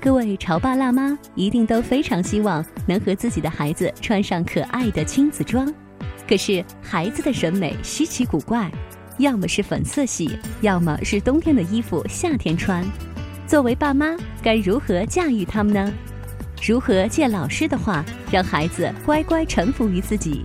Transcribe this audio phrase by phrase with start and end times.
[0.00, 5.72] 各位潮爸辣妈一定都非常希望能和自己的孩子穿上可爱的亲子装，
[6.28, 8.70] 可是孩子的审美稀奇古怪，
[9.18, 12.84] 要么是粉色系，要么是冬天的衣服夏天穿。
[13.44, 15.92] 作为爸妈，该如何驾驭他们呢？
[16.62, 20.44] 如何借老师的话让孩子乖乖臣服于自己？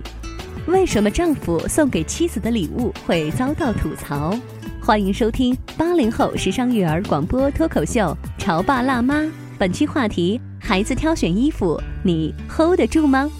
[0.66, 4.36] 为什么丈夫送给妻子的礼物会遭到吐槽？
[4.80, 9.20] 欢迎收听八零后时尚育儿广播脱口秀《潮爸辣妈》。
[9.56, 13.30] 本期话题：孩子挑选衣服，你 hold 得住吗？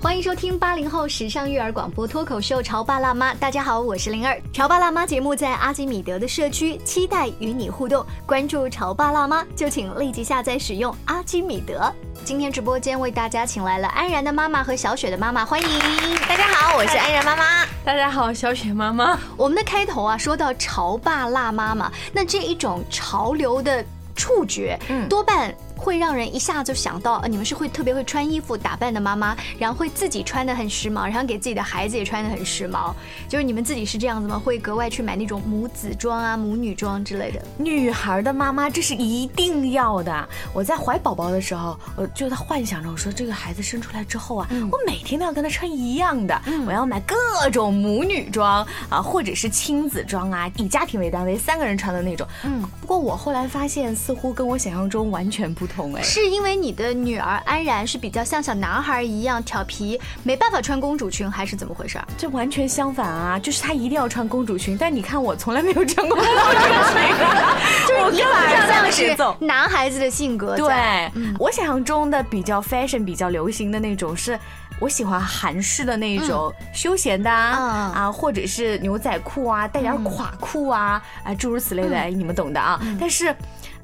[0.00, 3.34] 欢迎收听八零后时尚育儿广播脱口秀《潮爸辣妈》。
[3.38, 4.34] 大家好，我是灵儿。
[4.50, 8.04] 《潮爸辣妈》节目在阿基米德的社区，期待与你互动。
[8.24, 11.92] 关注《潮爸辣妈》，就请立即下载使用阿基米德。
[12.24, 15.68] 今天直播间为大家请来了安然的妈妈和小雪的妈妈，欢迎
[16.28, 17.66] 大家好，我是安然妈妈。
[17.84, 19.18] 大家好，小雪妈妈。
[19.36, 23.84] 我们的开头啊，说到潮爸辣妈妈，那这一种潮流的
[24.14, 25.52] 触觉，嗯，多半。
[25.82, 32.94] 会让人一下就想到，呃，你们是会特别会穿衣服打扮的妈妈，然后会自己穿的很时髦，然后给自己的孩子也穿的很时髦。
[33.28, 34.38] 就是你们自己是这样子吗？
[34.38, 37.42] 会格外去买那种母子装啊、母女装之类的？
[37.58, 40.28] 女孩的妈妈这是一定要的。
[40.54, 47.16] 我在怀宝宝的时候，我就在幻想着，我说这个孩子生出来之后啊，我每天都要跟他穿一样的，我要买各
[47.50, 52.24] 种母女装啊，或者是亲子装啊，以家庭为单位三个人穿的那种。
[52.44, 55.66] 嗯，不过我后来发现，似乎跟我想象中完全不。
[56.02, 61.98] 是因为你的女儿安然是比较像小男孩一样调皮，没办法穿公主裙，还是怎么回事？
[62.18, 63.38] 这完全相反啊！
[63.38, 66.40] 就是她一定要穿公主裙，但你看我从来没有穿过公主裙，
[67.88, 70.56] 就是一反像是男孩子的性格。
[70.56, 74.38] 对，我想象中的比较 fashion、比较流行的那种，是
[74.80, 82.80] 我喜欢韩式的那种休闲的啊，或者是牛仔裤啊，带点垮裤啊，啊，诸如此类的，你们懂的啊。
[83.00, 83.34] 但是。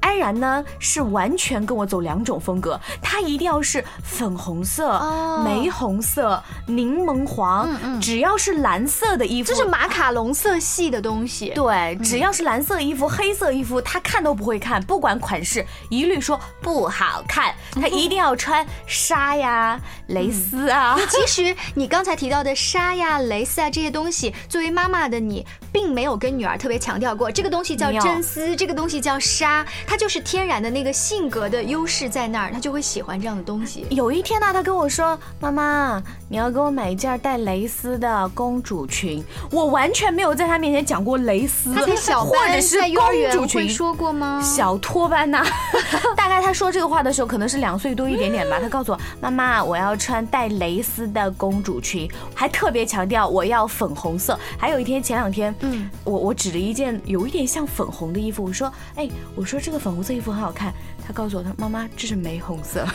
[0.01, 4.99] 安然呢是完全跟我走两种风格，她一定要是粉红色、
[5.45, 7.69] 玫红色、柠檬黄，
[8.01, 11.49] 只要是蓝色的衣服，就是马卡龙色系的东西。
[11.49, 17.53] 对，只要是蓝色衣服、黑色衣服，她看都不会看，不管款式，一律说不好看。
[17.73, 20.97] 她一定要穿纱呀、蕾丝啊。
[21.09, 29.65] 其实你刚才提到的纱呀、蕾丝啊这些东西，作为妈妈的你，并没有跟女儿特别强调过，这个东西叫真丝，这个东西叫纱。
[29.89, 33.87] 他就是天然的那个性格的优势在那儿，他就会喜欢这样的东西。
[33.89, 44.39] 有一天呢，他跟我说：“妈妈，你要给我买一件带蕾丝的公主裙。”我完全没有在他面前讲过蕾丝，他在小班在幼儿园会说过吗？
[44.43, 45.43] 小托班呐，
[46.15, 48.59] 大概他说这个话的时候，可能是两岁多一点点吧。
[48.61, 60.73] 他告诉我：“妈妈，我要穿带蕾丝的公主裙，还特别强调我要粉红色。”还有一天，前两天，嗯，我我指着一件有一点像粉红的衣服，我说：“哎，我说这个。”粉红色衣服很好看，
[61.09, 62.85] 他告诉我，他妈妈这是玫红色，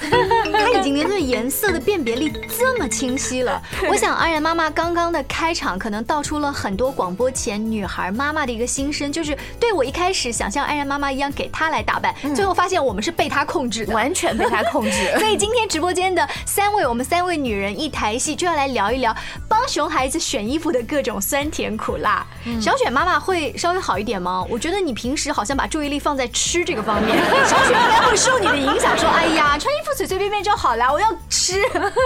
[0.53, 3.61] 他已经连这颜色的辨别力这么清晰了。
[3.89, 15.13] 我想安然妈妈刚刚的开场可能道出了很多广播前女孩妈妈的一个心声，就是对我一开始想像安然妈妈一样给她来打扮，最后发现我们是被她控制的，完全被她控制。
[15.19, 19.13] 所以今天直播间的三位，我们三位女人一台戏，就要来聊一聊
[19.49, 22.25] 帮熊孩子选衣服的各种酸甜苦辣。
[22.61, 24.47] 小雪妈妈会稍微好一点吗？
[24.49, 26.75] 我觉得你平时好像把注意力放在吃这。
[26.75, 27.17] 个方面，
[27.47, 27.73] 小雪
[28.05, 31.55] 会受你的影响，说：“哎呀，穿衣服随随便便就好了，我要吃。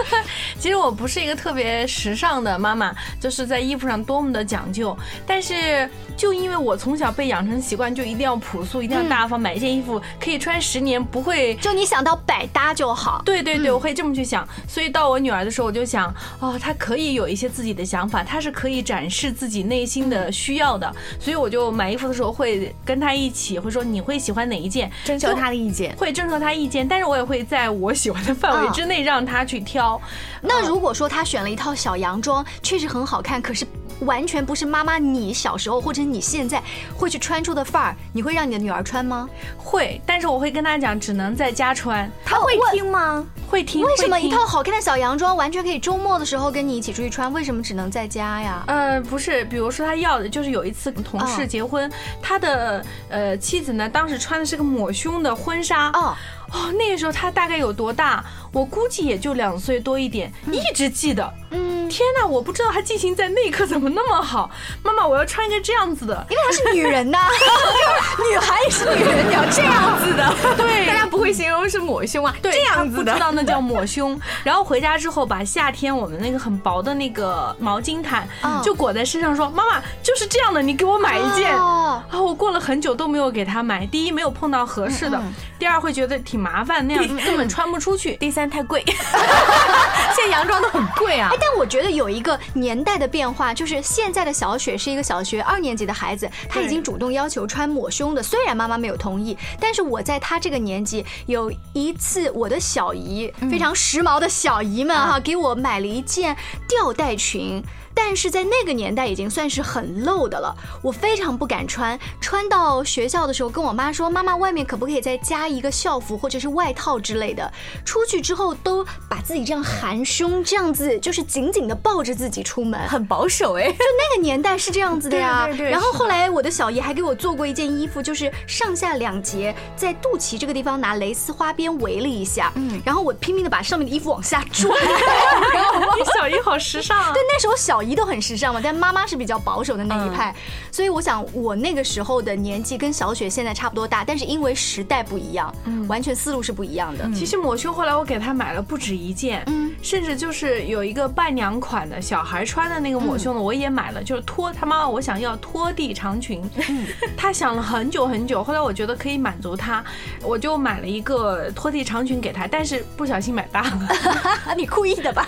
[0.58, 4.96] 其实我不是一个特别时尚的妈妈，就是在衣服上多么的讲究。
[5.26, 13.22] 但是就因为我从小被养成习惯，就一定要朴素，一定要大方，买一件衣服可以穿十年，不会就你想到百搭就好。
[13.24, 14.46] 对对对，我会这么去想。
[14.66, 20.92] 所以到我女儿的时候，我就想，哦，她可以有一些自己的想法，她是可以展示自己内心的需要的。
[21.20, 26.86] 所以我就买衣服的时候会跟她一起，会说你会喜欢哪一件，征求她的意见，会征求他意见。
[26.86, 30.00] 但是我也会在我喜欢的范围之内让他去挑。
[30.40, 33.66] 那如果说他选了一套小洋装，确实很好看，可是。
[34.00, 36.62] 完全不是妈妈你小时候或者你现在
[36.94, 39.28] 会去穿出的范儿，你会让你的女儿穿吗？
[39.56, 42.10] 会，但是我会跟她讲，只能在家穿。
[42.24, 43.24] 她会听吗？
[43.48, 43.82] 会听。
[43.82, 47.32] 为什么一套好看的小洋装完全可以周末的时候跟你一起出去穿？
[47.32, 48.64] 为什么只能在家呀？
[48.66, 51.90] 呃，不是，比如说她要的就是有一次同事结婚，
[52.22, 55.88] 他的呃妻子呢，当时穿的是个抹胸的婚纱。
[55.90, 56.14] 哦。
[56.50, 58.24] 哦，那个时候她大概有多大？
[58.52, 61.32] 我估计也就两岁多一点，一直记得。
[61.50, 64.50] 嗯，天哪，我不知道他记性在那一刻怎么那么好。
[64.82, 67.18] 妈妈，我要穿一个这样子的，因为她是女人呐，
[68.30, 70.34] 女孩也是女人，你要这样子的。
[70.56, 74.18] 对，大家不会形容是抹胸啊，对，这样子的，不知道那叫抹胸。
[74.44, 78.28] 然后回家之后，把夏天我们那个很薄的那个毛巾毯
[78.62, 83.86] 就裹在身上，说：“妈妈就是这样的，你给我买一件。”啊，我过了很久都没有给他买。
[83.86, 85.18] 第一，没有碰到合适的；
[85.58, 86.86] 第二，会觉得挺麻烦。
[86.86, 88.14] 那样 根本穿不出去。
[88.16, 88.84] 第三太贵，
[90.14, 91.30] 现在洋装都很贵啊。
[91.32, 106.36] 哎，但我觉得有一个年代的变化，就是现在的小雪是一个小学二年级的孩子，他已经主动要求穿抹胸的，虽然妈妈没有同意，但是我在他这个年纪，有一次我的小姨，非常时髦的小姨们哈，给我买了一件
[106.68, 107.64] 吊带裙。
[107.94, 111.98] 但是在那个年代已经算是很露的了，我非常不敢穿。
[112.20, 117.52] 穿到学校的时候，跟我妈说：“妈妈，外面可不可以再加一个校服或者是外套之类的？”
[117.84, 123.68] 出去之后都把自己这样含胸，这样子就是紧紧的抱着自己出门，很保守哎。
[123.68, 125.46] 就那个年代是这样子的呀。
[125.58, 134.70] 然后后来我的小姨还给我做过一件衣服，就是上下两截，在肚脐这个地方拿蕾丝花边围了一下，嗯，然后我拼命的把上面的衣服往下拽。
[135.98, 137.10] 你小姨好时尚啊！
[137.14, 137.87] 对，那时候小姨。
[137.88, 140.34] 姨都很时尚嘛，但妈妈是比较保守的那一派，
[140.70, 145.52] 所以我想我那个时候的年纪跟小雪现在差不多大，但是因为时代不一样，
[145.88, 147.10] 完全思路是不一样的。
[147.14, 156.42] 其实抹胸后来我给她买了不止一件，嗯，甚至就是有一个伴娘款的小孩穿的那个抹胸的我也买了，就是拖她妈妈我想要拖地长裙，
[157.16, 159.82] 她想了很久很久，后来我觉得可以满足她，
[160.22, 163.88] 我就买了一个拖地长裙给她，但是不小心买大了，
[164.56, 165.24] 你故意的吧？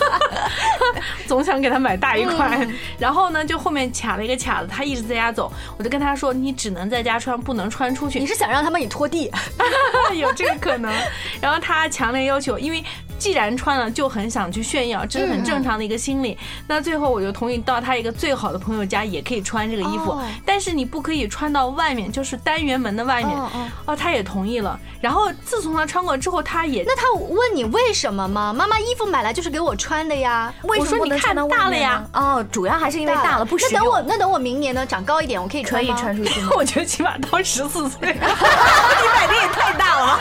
[1.26, 2.66] 总想给她买大一块。
[2.98, 9.30] 然后呢，就后面卡了一个卡子，他一直在家走，我就跟他说：“你只能在家穿，不能穿出去。”你是想让他帮你拖地？
[10.14, 10.92] 有这个可能。
[11.40, 12.82] 然后他强烈要求，因为。
[13.20, 16.36] 既然穿了，就很想去炫耀，这是很正常的一个心理。
[16.66, 23.38] 那最后我就同意到他一个最好的朋友家也可以穿这个衣服，但是你不可以穿到外面，就是单元门的外面。
[23.84, 24.80] 哦，他也同意了。
[25.02, 28.54] 然后自从他穿过之后，他也那他问你为什么吗？
[28.54, 30.52] 妈妈衣服买来就是给我穿的呀。
[30.62, 32.02] 我说你看大了呀。
[32.14, 36.40] 哦，主要还是因为大了不实那等我那等我明年呢长高一点，我可以穿可以穿出去。
[36.56, 38.16] 我觉得起码到十四岁。
[38.16, 40.20] 你买的也太大了，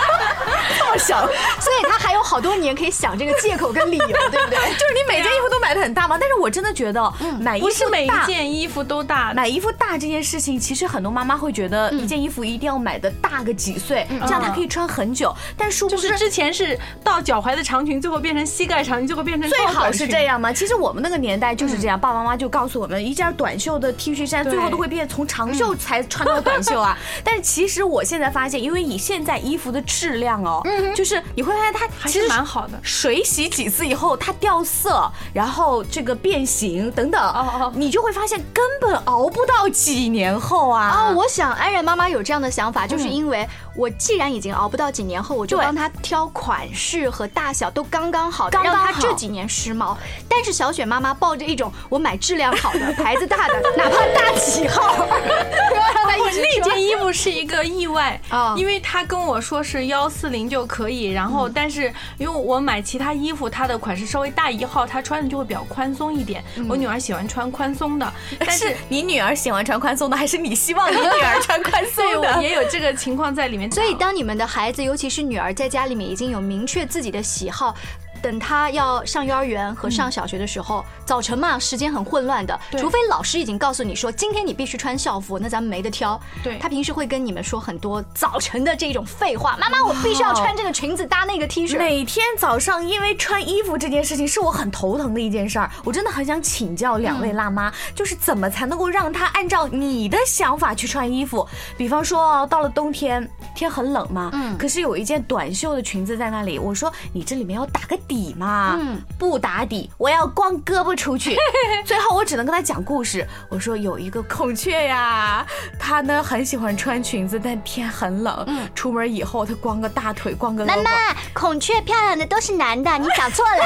[0.89, 1.21] 这么小，
[1.61, 2.89] 所以他还有好多年可以。
[2.99, 4.57] 想这个借口跟理由，对不对？
[4.73, 6.17] 就是你每件衣服都买的很大吗？
[6.19, 9.31] 但是我真的觉得，买衣服不是每一件衣服都大。
[9.33, 15.33] 买衣服大这件事情，其实很多妈妈会觉得，一件衣服一定要买的大个几岁，这样她可以穿很久。
[15.55, 20.51] 但殊不知，之前是到脚踝的长裙，最后变成膝盖长裙，最后变成最好是这样吗？
[20.51, 26.97] 其实我们那个年代就是这样，爸爸妈妈就告诉我们，一件短袖的 T 恤衫，最后都会变从长袖才穿到短袖啊。
[27.23, 30.61] 但是其实我现在发现，因为以现在衣服的质量哦，
[30.95, 33.49] 就是你会发现它其实蛮好的，水洗。
[33.49, 40.83] 几次以后它掉色，然后这个变形等等，哦哦，你就会发现根本熬不到几年后啊！
[40.87, 43.45] 啊，我想安然妈妈有这样的想法，就是因为
[43.79, 49.95] 我既然已经熬不到几年后，我就帮她挑款式和大小都刚刚好，让她这几年时髦。
[50.27, 63.49] 但是小雪妈妈抱着一种我买质量好的、牌子大的， 哪怕大几号， 我那件衣服是一个意外啊，因为她跟我说是幺四零就可以，然后但是因为我买其他衣服。
[63.49, 66.43] 它的款式稍微大一号，她穿的就会比较宽松一点。
[66.69, 72.33] 我女儿喜欢穿宽松的， 但是你女儿喜欢穿宽松的，还是你希望你女儿穿宽松的？
[72.35, 73.68] 对也有这个情况在里面。
[73.71, 77.75] 所以，当你们的孩子，尤其是女儿，在家里面已经有明确自己的喜好。
[78.21, 86.19] 等他要上幼儿园和上小学的时候，早晨嘛时间很混乱的，除非老师已经告诉你说今天你必须穿校服，那咱们没得挑。
[86.43, 89.57] 对，他平时会跟你们说很多早晨的这种废话。
[89.59, 91.77] 妈妈，我必须要穿这个裙子搭那个 T 恤。
[91.77, 101.47] 每天早上因为穿衣服这件事情是我很头疼的一件事儿，我真的很想请教两位辣妈，就是怎么才能够让他按照你的想法去穿衣服？
[101.77, 111.37] 比方说到了冬天，天很冷嘛，嗯，可是有一件短袖的裙子在那里，我说你这里面要打个底嘛，嗯，不打底，我要光胳膊出去。
[111.85, 115.45] 最后我只能跟他讲故事，我说有一个孔雀呀，
[115.79, 120.91] 他呢很喜欢穿裙子，但天很冷，嗯，出门以后他光个大腿，光个妈妈，
[121.33, 123.63] 孔雀漂亮的都是男的，你讲错了。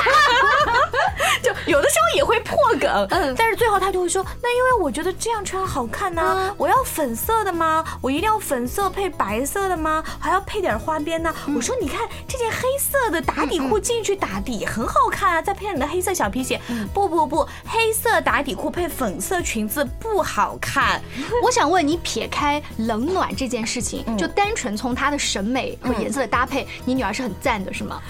[1.42, 7.84] 就有的时候也会破梗，嗯，但是最后他就会说，那因为我觉得这样穿好看呢，我要粉色的吗？
[8.02, 10.04] 我一定要粉色配白色的吗？
[10.20, 11.34] 还要配点花边呢？
[11.56, 12.73] 我说你看这件黑色
[13.10, 16.60] 的打底裤进去打底很好看啊，再配上你的黑色小皮鞋。
[16.94, 21.02] 不不不，黑色打底裤配粉色裙子不好看。
[21.44, 28.02] 我想问你，撇开冷暖这件事情，就单纯从她的审美和颜色的搭配，你女儿是很赞的，是吗？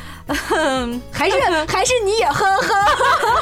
[1.12, 2.74] 还是还是你也呵呵？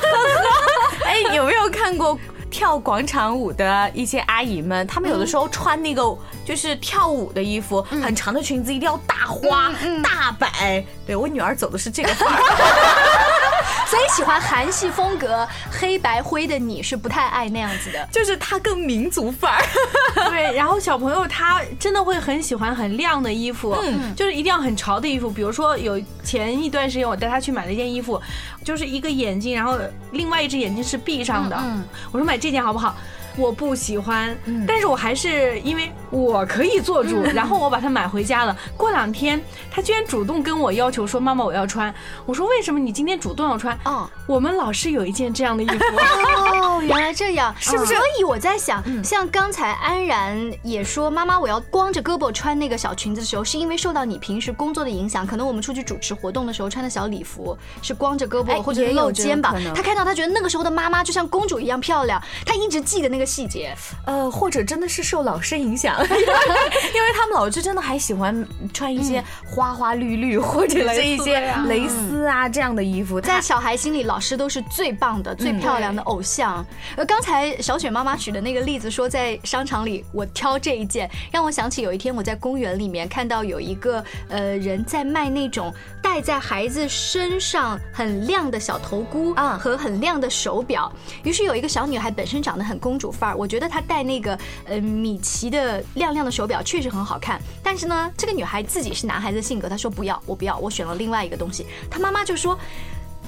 [1.05, 2.17] 哎，有没有看过
[2.51, 4.85] 跳广场舞的一些阿姨们？
[4.85, 6.03] 她们有的时候穿那个
[6.45, 9.71] 就是跳舞的衣服，很长的裙子，一定要大花
[10.03, 10.85] 大摆。
[11.07, 12.41] 对我女儿走的是这个范儿。
[13.87, 19.63] 所以喜欢韩系风格黑白灰的你是不太爱那样子的，就是他更民族范儿。
[20.29, 25.29] 对，然后小朋友他真的会很喜欢很亮的衣服，嗯，就是一定要很潮的衣服。
[25.29, 28.21] 比如说有前一段时间我带他去买了一件衣服，
[28.63, 29.79] 就是一个眼睛，然后
[30.11, 31.57] 另外一只眼睛是闭上的。
[31.59, 32.95] 嗯，我说买这件好不好？
[33.37, 34.35] 我不喜欢，
[34.67, 38.55] 但是我还是因为我可以做主，然后我把它买回家了。
[38.75, 41.93] 过两天，他居然主动跟我要求说：“妈妈，我要穿。”
[42.25, 45.73] 我说：“为什么你今天主动要穿？”哦，我们老师有一件这样的衣服。
[46.61, 47.95] 哦，原来这样， 是不是？
[47.95, 55.25] 所以我在想，像刚才安然也说：“妈妈，我要光着胳膊穿那个小裙子的时候，是因为受到你平时工作的影响。
[55.25, 59.55] 可能我们出去主持活动的时候穿的小礼服是光着胳膊或者露肩膀。
[59.73, 63.20] 他看到他觉得那个时候的妈妈就像公主一样漂亮，他一直记得那个。
[63.21, 63.75] 个细节，
[64.05, 76.65] 呃，或者真的是受老师影响， 因为他们老师真的还喜欢穿一些花花绿绿或者是一些蕾丝啊这样的衣服，在小孩心里，老师都是最棒的、最漂亮的偶像。
[76.97, 85.71] 呃刚才小雪妈妈举的那个例子，说在商场里我挑这一件，让我想起有一天我在公园里面看到有一个呃人在卖那种
[86.13, 90.91] 戴在孩子身上很亮的小头箍啊和很亮的手表，
[91.23, 93.09] 于是有一个小女孩本身长得很公主。
[93.09, 101.65] 范儿，我觉得她戴那个呃米奇的亮亮的手表确实很好看，但是呢，这个女孩自己是男孩子的性格，她说不要，我不要，我选了另外一个东西。
[101.89, 102.59] 她妈妈就说，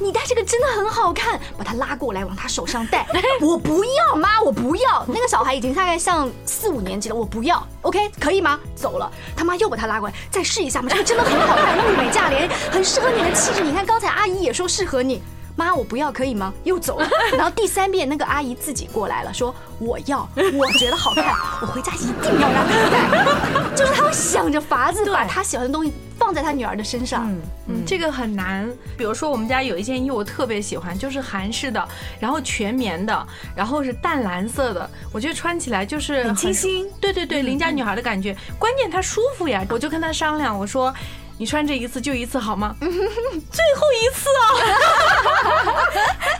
[0.03, 3.07] 你戴这个真的很好看，把她拉过来往他手上戴。
[3.39, 5.05] 我不要，妈，我不要。
[5.07, 7.65] 那个小孩已经大概像四五年级了，我不要。
[7.83, 8.59] OK，可以吗？
[8.75, 9.09] 走了。
[9.35, 13.61] 他妈又把他拉过来，再试一下嘛，这个真的很好看，物美价廉，很适合你的气质。
[13.61, 15.23] 你看刚才阿姨也说适合你。
[15.55, 16.51] 妈，我不要，可以吗？
[16.63, 17.07] 又走了。
[17.37, 23.75] 然后第三遍，那个阿姨自己过来了，说我要，我觉得好看，我回家一定要让她戴。
[23.75, 25.93] 就是他会想着法子把他喜欢的东西
[26.23, 27.29] 放在他女儿的身上。
[27.67, 28.71] 嗯，这个很难。
[28.97, 31.85] 比如说，我们家有一件衣服我特别喜欢，就是韩式的，
[32.17, 36.89] 然后全棉的，然后是淡蓝色的，我觉得穿起来就是很清新。
[37.01, 38.33] 对对对，邻家女孩的感觉。
[38.57, 40.93] 关键它舒服呀，我就跟他商量，我说。
[41.43, 42.73] 你穿这一次就一次好吗？
[42.79, 44.43] 最后一次哦！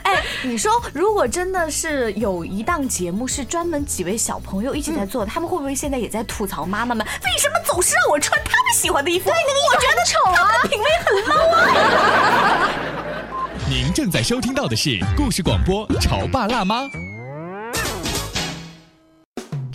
[0.04, 9.28] 哎，你说如果真的是有一档节目是专门几位小朋友一起在做，他们会不会现在也在吐槽妈妈们为什么总是让我穿他们喜欢的衣服？
[9.28, 9.34] 对，
[9.74, 12.70] 我觉得丑啊，品味很 low 啊！
[13.68, 16.84] 您正在收听到的是故事广播《潮爸辣妈》。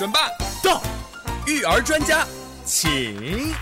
[0.00, 0.18] 准备
[0.64, 0.82] 到，
[1.46, 2.26] 育儿专家，
[2.64, 3.52] 请。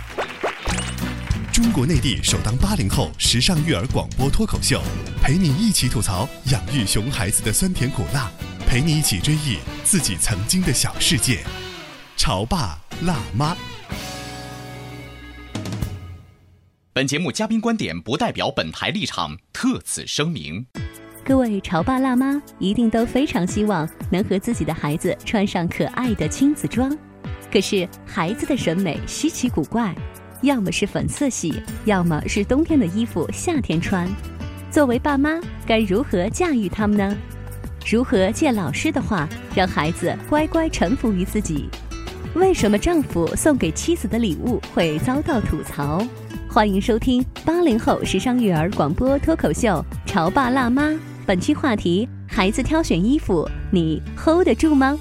[1.53, 4.81] 中国内地首档八零后时尚育儿广播脱口秀，
[5.21, 8.31] 陪你一起吐槽养育熊孩子的酸甜苦辣，
[8.69, 11.43] 陪你一起追忆自己曾经的小世界。
[12.17, 13.57] 潮爸辣妈。
[16.93, 20.67] 本节目嘉宾观点不代表本台立场，特此声明。
[21.29, 26.91] 各位潮爸辣妈一定都非常希望能和自己的孩子穿上可爱的亲子装，
[27.53, 29.95] 可是孩子的审美稀奇古怪，
[30.41, 34.09] 要么是粉色系，要么是冬天的衣服夏天穿。
[34.71, 37.15] 作为爸妈，该如何驾驭他们呢？
[37.87, 41.69] 如何借老师的话让孩子乖乖臣服于自己？
[42.37, 46.03] 为什么丈夫送给妻子的礼物会遭到吐槽？
[46.49, 50.85] 欢迎收听八零后时尚育儿广播脱口秀《潮爸辣妈》。
[51.29, 54.99] 本期话题：孩子挑选衣服，你 hold 得住吗？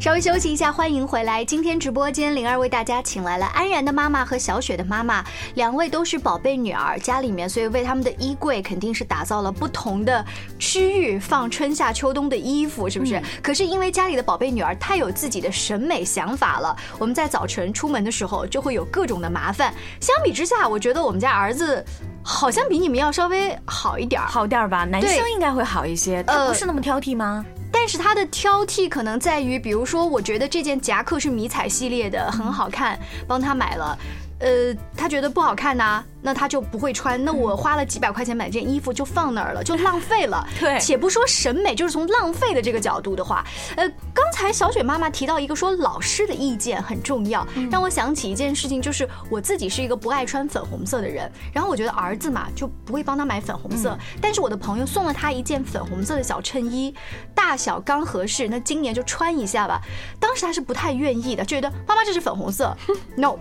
[0.00, 1.44] 稍微休息一下，欢迎回来。
[1.44, 5.24] 今天直播间，灵儿为大家请来了安然的妈妈和小雪的妈妈，
[5.56, 10.24] 两位都是宝贝女儿，家里面所以为他们的衣柜肯定是打造了不同的
[10.56, 13.20] 区域，放春夏秋冬的衣服，是不是？
[13.42, 19.74] 可是因为家里的宝贝女儿太有自己的审美想法了，我们在早晨出门的时候就会有各种的麻烦。
[20.00, 21.84] 相比之下，我觉得我们家儿子
[22.22, 24.84] 好像比你们要稍微好一点儿，好点儿吧？
[24.84, 27.44] 男生应该会好一些，他不是那么挑剔吗？
[27.70, 33.98] 但是他的挑剔可能在于，比如说，我觉得这件夹克是迷彩系列的，很好看，帮他买了，
[34.40, 36.04] 呃，他觉得不好看呐。
[36.20, 40.44] 那他就不会穿，那我花了几百块钱买件衣服就放那儿了，就浪费了。
[40.58, 43.44] 对，且不说审美，就是从浪费的这个角度的话，
[43.76, 56.92] 呃，刚才小雪妈妈提到一个说老师的意见很重要，让我想起一件事情，就是我自己是一个不爱穿粉红色的人，然后我觉得儿子嘛就不会帮他买粉红色，但是我的朋友送了他一件粉红色的小衬衣，
[57.32, 59.80] 大小刚合适，那今年就穿一下吧。
[60.18, 62.76] 当时他是不太愿意的，觉得妈妈这是粉红色，
[63.16, 63.36] no。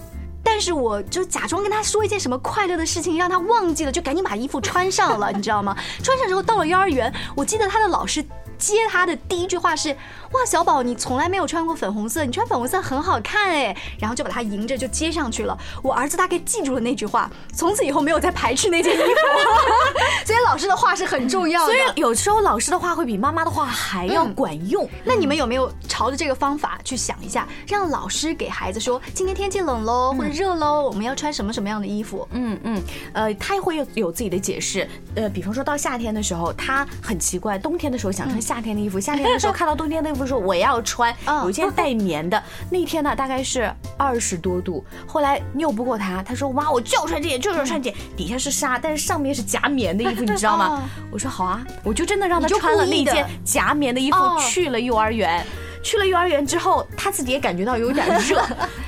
[0.49, 5.75] 但是我就假装跟他说一件什么快乐的事情，让他忘记了，就赶紧把衣服穿上了，你知道吗？
[6.01, 8.23] 穿上之后到了幼儿园，我记得他的老师。
[8.57, 9.95] 接他的第一句话是
[10.33, 15.57] ：“哇，小宝，你从来没有穿过粉红色，你穿粉红色很好看哎。”然后就把他迎着就接上去了。
[15.81, 19.05] 我儿子大概记住了那句话，从此以后没有再排斥那件衣服。
[20.25, 21.73] 所以老师的话是很重要的。
[21.73, 24.87] 所以有时候老师的话会比妈妈的话还要管用。
[25.05, 32.83] 那你们有没有朝着这个方法去想一下，让老师给孩子说：“今天天气冷喽，或者热喽，我们要穿什么什么样的衣服？”嗯嗯，
[33.13, 34.87] 呃，他会有有自己的解释。
[35.15, 38.41] 呃，比方说到夏天的时候，他很奇怪，冬天的时候想穿。
[38.47, 41.13] 夏天的衣服，夏天的时候看到冬天的衣服说我要穿，
[41.43, 42.41] 有一件带棉的。
[42.71, 50.89] 那天呢大概是二十多度，后来拗不过他，他说妈我就要穿这件，就是要穿这件，底下是纱，但是上面是夹棉的衣服，你知道吗？
[51.11, 55.45] 我说好啊，我就真的让他穿了那件夹棉的衣服去了幼儿园。
[55.88, 58.45] 去了幼儿园之后，他自己也感觉到有点热。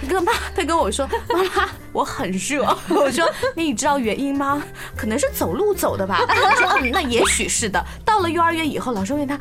[0.10, 2.66] 跟妈，他跟我说：“妈妈，我很热。
[2.92, 4.62] ”我说：“那你知道原因吗？
[4.98, 9.36] 可能是走路走的吧。”他说：“嗯，那也许是的。”到了幼儿园以后，老师问他：“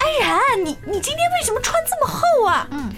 [0.00, 2.90] 安然，你你今天为什么穿这么厚啊？”嗯，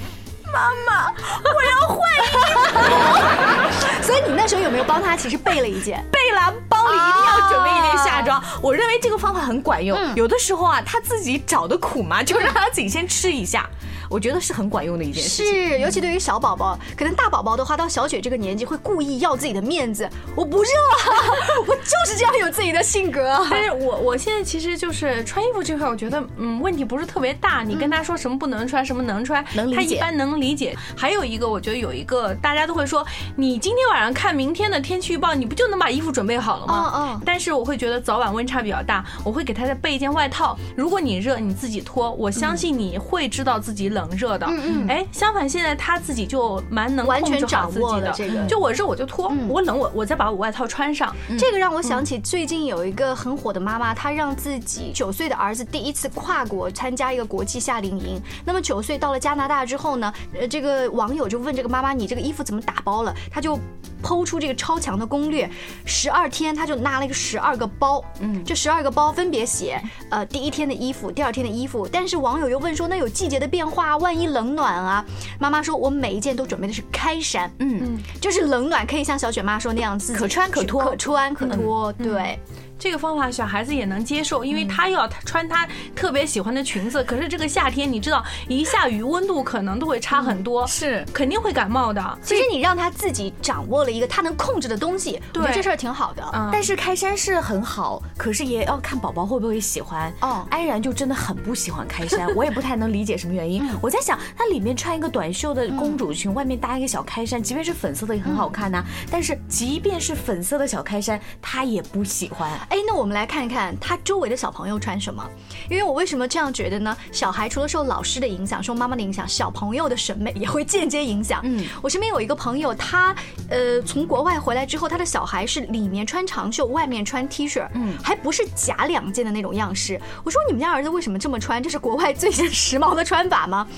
[0.52, 1.10] 妈妈，
[1.42, 2.28] 我要换衣
[2.70, 3.98] 服。
[4.06, 5.16] 所以你那时候有没有帮他？
[5.16, 8.40] 其实备了一件，备了，包里一定要准备一件夏装。
[8.62, 9.98] 我认为这个方法很管用。
[10.14, 13.68] 有的时候啊，他自己找的苦嘛，就让他自己先吃一下。
[14.08, 20.08] 我觉得是很管用的一件事，是尤其对于小宝宝，可能大宝宝的话，到小雪这个年纪会故意要自己的面子。
[20.34, 20.68] 我不热，
[21.66, 23.44] 我就是这样有自己的性格。
[23.50, 27.62] 但是我我现在其实就是穿衣服这块，我觉得嗯问题不是特别大。
[27.62, 30.76] 你跟他说什么不能穿，什么能穿，他一般能理解。
[30.96, 33.04] 还有一个，我觉得有一个大家都会说，
[33.36, 36.92] 你今天晚上看明天的天气预报，你不就能把衣服准备好了吗？
[36.94, 37.20] 嗯嗯。
[37.24, 40.56] 但是我会觉得早晚温差比较大，我会给他再备一件外套。
[40.76, 42.10] 如果你热，你自己脱。
[42.12, 44.08] 我相信你会知道自己冷。
[44.14, 51.14] 热的，嗯嗯，哎，相反，现在他自己就蛮能完全掌握的这个，就我热我就脱，我冷我我再把我外套穿上。
[51.38, 58.20] 这个让我想起最近有一个很火的妈妈，她让自己九岁的儿子第一次跨国参加一个国际夏令营。
[58.44, 63.14] 那么九岁到了加拿大之后呢，呃，这个网友就问这个妈妈，你这个衣服怎么打包了？
[63.30, 63.58] 她就。
[64.04, 65.50] 剖出这个超强的攻略，
[65.86, 69.80] 十二天他就拿了一个十二个包，嗯，这十二个包分别写，
[70.10, 71.88] 呃，第一天的衣服，第二天的衣服。
[71.90, 75.04] 但是网友又问说，那有季节的变化，万一冷暖啊？
[75.38, 82.38] 妈妈说，我每一件都准备的是开衫，嗯，就是冷暖可以像小雪妈说那样子，可穿可脱，可穿可脱，对。
[82.78, 87.02] 这个方法小孩子也能接受，因为他要穿他特别喜欢的裙子。
[87.04, 92.18] 可是这个夏天，你知道一下雨温度可能都会差很多，是肯定会感冒的。
[92.22, 96.50] 其实你让他自己掌握了一个他能控制的东西，我觉得这事儿挺好的。
[96.52, 100.12] 但是开衫是很好，可是也要看宝宝会不会喜欢。
[100.20, 103.66] 哦，安然就真的很不喜欢开衫， 我也不太能理解什么原因。
[103.80, 108.84] 我在想，他里面穿一个短袖的公主裙，外面搭一个小开衫，即便是粉色的也很好看呐。
[109.10, 112.50] 但是即便是粉色的小开衫，他也不喜欢。
[112.74, 115.24] 哎，那我们来看看他周围的小朋友穿什么。
[115.70, 116.96] 因为我为什么这样觉得呢？
[117.12, 121.40] 小孩除了受老师的影响、受妈妈的影响，小朋友的审美也会间接影响。
[121.44, 123.14] 嗯，我身边有一个朋友，他
[123.48, 130.00] 呃从国外回来之后，他的小孩是里面穿长袖，外面穿 T 恤，嗯，还不是假两件的那种样式。
[130.24, 131.62] 我说你们家儿子为什么这么穿？
[131.62, 133.68] 这是国外最时髦的穿法吗？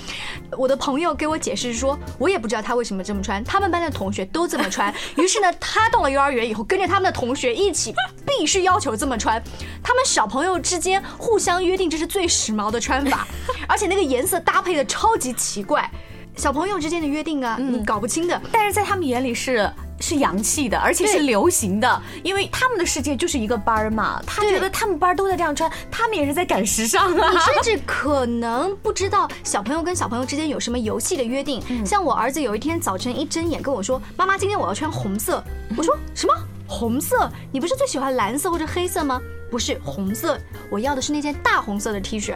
[0.57, 4.91] 我的朋友给我解释说，我也不知道他为什么这么穿，他们班的同学都这么穿。
[5.17, 7.93] 于是呢，他到了幼儿园以后，跟着他们的同学一起，
[8.25, 9.41] 必须要求这么穿。
[9.81, 11.77] 他们小朋友之间互相约。
[11.77, 13.27] 定这是最时髦的穿法，
[13.69, 15.87] 而且那个颜色搭配的超级奇怪，
[16.35, 18.41] 小朋友之间的约定啊，你搞不清的。
[18.51, 24.19] 但是在他们眼里是是洋气的，而且是流行的，因为他们的世界就是一个班儿嘛。
[24.25, 27.31] 他觉得他们班都在这样穿，他们也是在赶时尚啊。
[27.31, 31.61] 你甚至可能不知道小朋友跟小朋友之间有什么游戏的约定。
[31.85, 35.43] 像我儿子有一天早晨一睁眼跟我说：“妈妈，今天我要穿红色。”
[35.77, 36.33] 我说：“什么
[36.67, 37.31] 红色？
[37.51, 40.37] 你不是最喜欢蓝色或者黑色吗？”不是红色，
[40.69, 42.35] 我要的是那件大红色的 T 恤。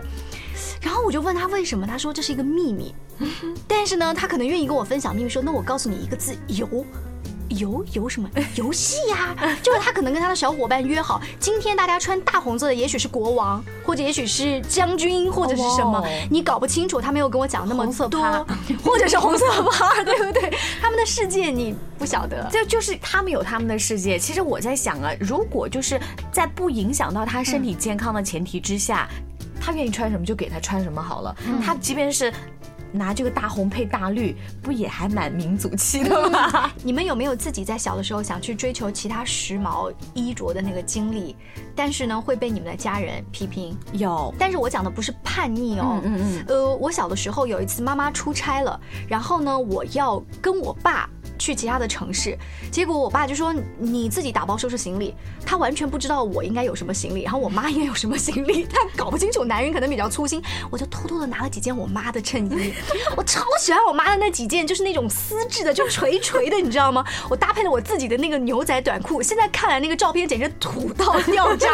[0.82, 2.96] 然后我就问他为什么，他说这是一个秘密。
[3.68, 6.86] 但是呢，他可能愿意跟我分享秘密，说那我告诉你一个字，油。
[7.52, 9.36] 游游什么 游戏呀？
[9.62, 17.00] 就是他可能跟他的小伙伴约好，今天大家穿大红色的，也许是国王，或者也许是将军，或者是什么，你搞不清楚。
[17.02, 18.46] 他没有跟我讲那么多，
[18.84, 20.58] 或者是红色趴， 对不对？
[20.82, 24.18] 他们的世界你不晓得，就就是他们有他们的世界。
[24.18, 26.00] 其实我在想啊，如果就是
[26.32, 29.08] 在不影响到他身体健康的前提之下，
[29.60, 31.36] 他愿意穿什么就给他穿什么好了。
[31.64, 32.32] 他即便是。
[32.92, 36.72] 拿这个大红配大绿，不也还蛮民族气的吗？
[36.84, 41.36] 你们有没有自己在小的时候想去追求其他时髦衣着的那个经历？
[41.76, 43.78] 但是呢，会被你们的家人批评。
[43.94, 46.02] 有，但是我讲的不是叛逆哦。
[46.04, 46.46] 嗯嗯。
[46.48, 51.10] 呃，我小的时候有一次妈妈出差了，然后呢，我要跟我爸。
[51.42, 52.38] 去其他的城市，
[52.72, 59.44] 结果我爸就说你自己打包收拾行李，他完全不知道我应该有什么行李，然后我妈应该有什么行李，他搞不清楚。
[59.44, 62.72] 男人可能比较粗心，我就偷偷的拿了几件我妈的衬衣，
[63.18, 67.04] 我超喜欢我妈的那几件，就是那种丝质的，就垂垂的，你知道吗？
[67.28, 71.70] 我搭配了我自己的那个牛仔短裤，现在看来那个照片简直土到掉渣，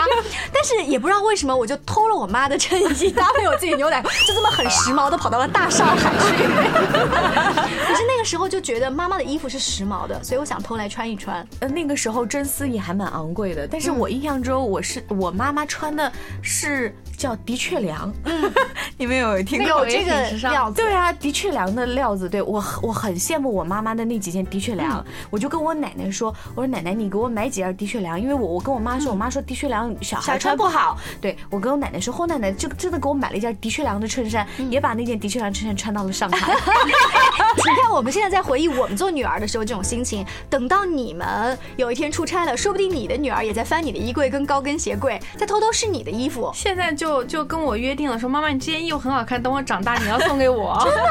[0.53, 6.43] 但是也不知道为什么，我就偷了我妈的衬衣，搭配我自己牛仔，就这么很时髦的跑到了大上海去。
[7.85, 9.56] 可是那个时候就觉得妈妈的衣服是。
[9.59, 11.45] 时髦的，所以我想偷来穿一穿。
[11.59, 16.93] 呃，那个时候真丝也还蛮昂贵的，但是我印象中我是我妈妈穿的是。
[17.17, 18.13] 叫的确良，
[18.95, 20.75] 你们有听过这个料子？
[20.75, 25.03] 对啊，的确良的料子，对我我很羡慕我妈妈的那几件的确良。
[25.31, 30.95] 我就跟我奶奶说：“我说奶奶，你给我买几件的确良，因为我我跟我妈说，我妈说的确良小孩穿不好。
[31.19, 36.53] 对我跟我奶奶说，后奶奶就真的给我买了一件的确良的衬衫，也把那件的确良衬衫穿到了上海。
[37.57, 46.51] 你看我们现在在回忆我们做女儿的时候这种心情，等到你们有一天出差了，说不定你的女儿也在翻你的衣柜跟高跟鞋柜，在偷偷试你的衣服。
[46.53, 47.07] 现在就。
[47.07, 50.77] 就就跟我约定了，说妈妈，你这件衣服很好看，等我长大你要送给我。
[50.83, 51.01] 真的？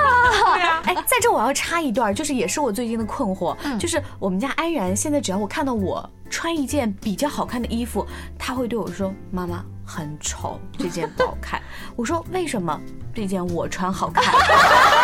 [0.53, 0.83] 对呀。
[0.85, 8.07] 哎，在这我要插一段，就是也是我最近的困惑，就是我们家安然现在只要我看到我穿一件比较好看的衣服，
[8.39, 11.59] 他会对我说：“妈妈很丑，这件不好看。”
[11.97, 12.79] 我说：“为什么？
[13.15, 14.23] 这件我穿好看。”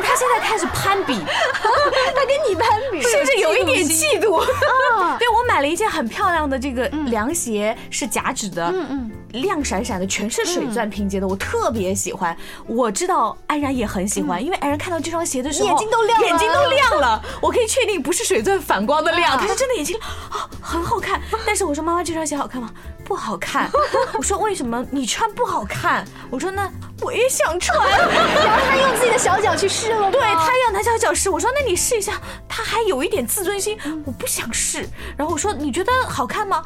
[0.00, 1.18] 他现在开始攀比，
[1.54, 4.44] 他跟你攀比，甚至有一点嫉妒。
[5.18, 8.64] 对我买了一件很漂亮的这个凉鞋，是假趾的。
[8.66, 9.10] 嗯嗯。
[9.32, 12.36] 亮闪闪的，全是水钻拼接的，我特别喜欢。
[12.66, 17.22] 我知道安然也很喜欢，因为安然看到这双鞋的时候，眼睛都亮了，眼睛都亮了。
[17.40, 19.98] 我可以确定不是水钻反光的亮，他是真的眼睛
[20.30, 21.20] 啊，很好看。
[21.46, 22.70] 但是我说妈妈，这双鞋好看吗？
[23.04, 23.70] 不好看。
[24.16, 26.04] 我说为什么你穿不好看？
[26.30, 27.76] 我说那我也想穿。
[27.90, 31.28] 然后他用自己的小脚去试了，对他用他小脚试。
[31.28, 32.20] 我说那你试一下。
[32.54, 34.86] 他还有一点自尊心，我不想试。
[35.16, 36.62] 然后我说你觉得好看吗？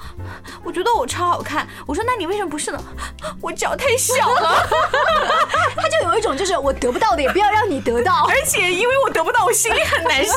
[0.65, 1.65] 我觉得我超好看。
[1.87, 2.79] 我说那你为什么不试呢？
[3.41, 4.67] 我脚太小了。
[5.77, 10.33] 他就有一种就是我得不到的也不要让你得到， 而且因为我得不到，我心里很难受。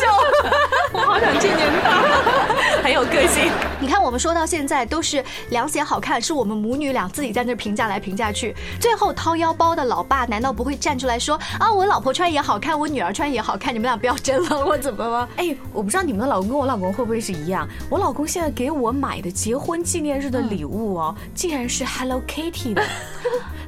[0.93, 3.51] 我好想见见他，很有个性。
[3.79, 15.29] 你看我们说到现在都是凉鞋好看，是我们母女俩自己在那评价来评价去，最后掏腰包的老爸难道不会站出来说啊我老婆穿也好看，我女儿穿也好看，你们俩不要争了，我怎么了？
[15.37, 17.67] 哎，我不知道你们的老公跟我老公会不会是一样。
[17.89, 22.81] 我老公现在给我买的结婚纪念日的礼物哦，竟然是 Hello Kitty 的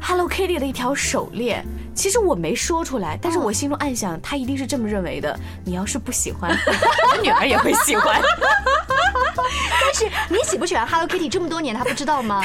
[0.01, 1.65] Hello Kitty 的一条手链。
[1.93, 5.38] 其实我没说出来，但是我心中暗想，他一定是这么认为的。
[5.65, 6.49] 你要是不喜欢，
[7.15, 8.21] 我女儿也会喜欢。
[9.82, 12.41] 但是你喜不喜欢 Hello Kitty 这么多年，他不知道吗？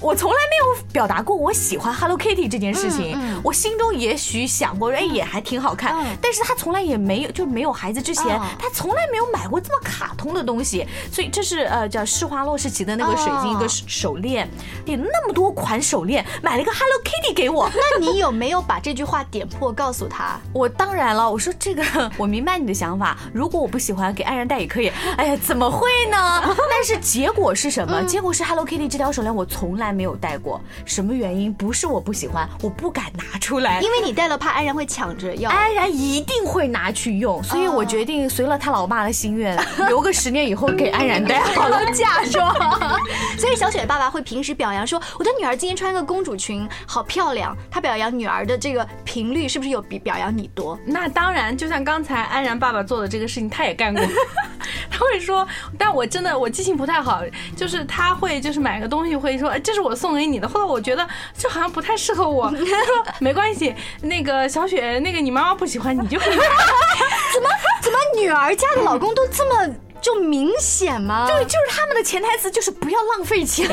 [0.00, 14.48] 我从来没有表达过我喜欢 Hello Kitty 这件事情，我心中也许想过，哎，也还挺好看，但是他从来也没有，就没有孩子之前，他从来没有买过这么卡通的东西，所以这是呃叫施华洛世奇的那个水晶一个手链，
[14.84, 20.38] 点那么多款手链，买了一个 Hello Kitty 给我， 那你有没有把这句话点破告诉他？
[20.52, 21.82] 我当然了，我说这个
[22.18, 26.54] 我明白你的想法，如果我不喜欢给爱人戴也可以，哎呀，怎么会呢？
[26.68, 28.02] 但是结果是什么？
[28.04, 29.93] 结果是 Hello Kitty 这条手链我从来。
[29.94, 31.52] 没有戴过，什么原因？
[31.52, 39.56] 不是我不喜欢，我不敢拿出来，因为你戴了怕安然会抢着要，安然一定会拿去用，所以我决定随了他老爸的心愿，
[39.88, 42.54] 留个十年以后给安然戴好了嫁妆。
[43.38, 47.56] 所以小雪爸爸会平时表扬说，我的女儿今天穿个公主裙，好漂亮。
[47.70, 50.78] 他表扬女儿的这个频率是不是有比表扬你多？
[50.84, 54.02] 那当然，就像刚才安然爸爸做的这个事情，他也干过。
[54.90, 55.46] 他会说，
[55.78, 57.22] 但我真的我记性不太好，
[57.56, 60.48] 就是他会就是买个东西会说，这是我送给你的。
[60.48, 66.34] 后来我觉得这好像不太适合我， 他说没关系，那个小雪，那个你妈妈不喜欢，你就可以。
[67.34, 67.48] 怎么
[67.82, 71.26] 怎么女儿家的老公都这么就明显吗？
[71.26, 73.68] 对，就是他们的潜台词就是不要浪费钱。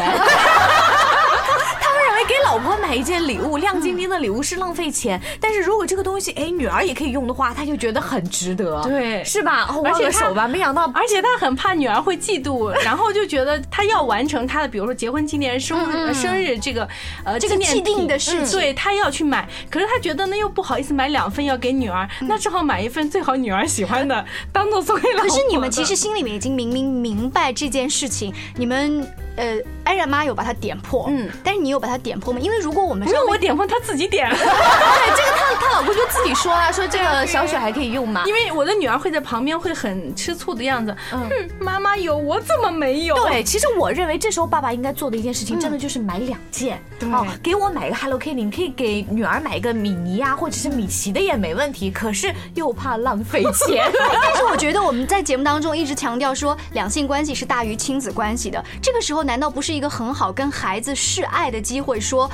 [2.25, 5.19] 给老婆买一件礼物，亮晶晶的礼物是浪费钱。
[5.39, 9.67] 但是如果这个东西，哎，女儿也可以用的话，他就觉得很值得，对，是吧？
[9.83, 16.87] 而且手吧，没想到，而且他很怕女儿会嫉妒，然后就觉得他要完成他的，比如说结婚纪念、生日、生日这个，
[17.23, 19.47] 呃，这个既定的事情，对他要去买。
[19.69, 25.29] 可是他觉得呢，又不好意思买两份要给女儿，那正好买一份最好女儿喜欢的，当做送给老婆。
[25.29, 29.05] 可是你们其实心里面已经明明明白这件事情，你们。
[29.41, 32.39] 呃，安然妈有把它点破，嗯，但是你有把它点破吗？
[32.39, 34.29] 因为如果我们不用我点破，她自己点。
[34.29, 38.23] 对，这个她她 老公就自己说啊，说这个小雪还可以用吗？
[38.27, 41.27] 因为我的女儿会在旁边会很吃醋的样子，嗯，
[41.59, 43.15] 妈妈有，我怎么没有？
[43.25, 46.79] 对，其实我认为这时候爸爸应该做的一件事情，真的就是买两件，
[47.11, 51.89] 哦，给我买一个 Hello Kitty，你可以给女儿买一个米妮呀，或者是米奇的也没问题。
[51.89, 53.91] 可是又怕浪费钱。
[54.21, 59.23] 但是我觉得我们在节目当中一直强调说，两性关系是大于亲子关系的，这个时候。
[59.31, 61.97] 难道不是一个很好跟孩子示爱的机会？
[62.01, 62.29] 说，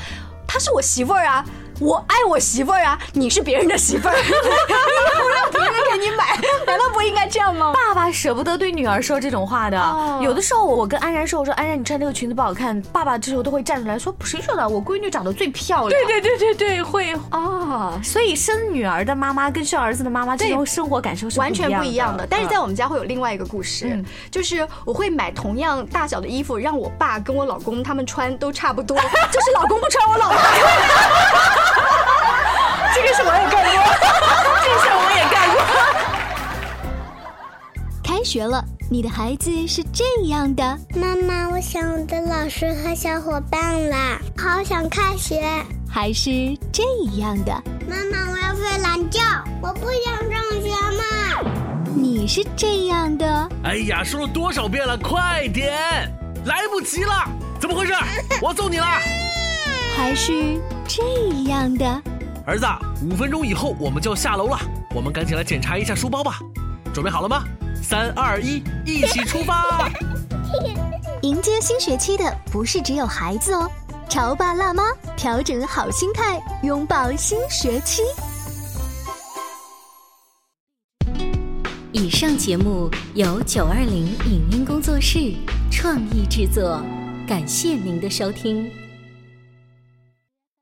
[0.47, 1.45] 她是我媳妇儿啊。
[1.79, 4.23] 我爱我媳妇儿啊，你是别人的媳妇儿，你
[5.21, 6.35] 不让别人给你买，
[6.65, 7.73] 难道不应该这样吗？
[7.73, 9.77] 爸爸舍不得对女儿说这种话的。
[10.21, 14.67] 有的时候我跟安然说，我说安然你穿这个裙子不好看，爸爸这时候都会站出来说，谁说的？
[14.67, 16.01] 我闺女长得最漂亮。
[16.07, 17.99] 对对对对对，会啊。
[18.03, 22.25] 所以生女儿的妈妈跟生儿子的妈妈这种生活感受是完全不一样的。
[22.27, 28.97] 但是在我们家会有另外一个故事，就是我会买同样大小的衣服，让我爸跟我老公他们穿都差不多，
[29.31, 30.33] 就是老公不穿，我老。
[32.93, 33.77] 这个事我也干过，
[34.63, 35.57] 这事我也干过。
[38.03, 40.63] 开学了，你的孩子是这样的。
[40.95, 45.43] 妈妈，我想我的老师和小伙伴啦，好想开学。
[45.89, 46.29] 还是
[46.71, 46.83] 这
[47.17, 47.51] 样的。
[47.87, 49.21] 妈妈，我要睡懒觉，
[49.61, 51.03] 我不想上学嘛。
[51.95, 53.49] 你是这样的。
[53.63, 55.73] 哎呀，说了多少遍了，快点，
[56.45, 57.27] 来不及了，
[57.59, 57.93] 怎么回事？
[58.41, 58.85] 我揍你了。
[59.95, 61.03] 还是这
[61.49, 61.85] 样的。
[62.45, 62.65] 儿子，
[63.03, 64.57] 五分钟以后我们就要下楼了，
[64.95, 66.39] 我们赶紧来检查一下书包吧。
[66.93, 67.43] 准备好了吗？
[67.83, 69.89] 三二一，一起出发！
[71.21, 73.69] 迎接新学期的不是只有孩子哦，
[74.07, 74.83] 潮爸辣妈
[75.15, 78.01] 调整好心态，拥抱新学期。
[81.91, 85.33] 以上节目由九二零影音工作室
[85.71, 86.81] 创意制作，
[87.27, 88.86] 感谢您的收听。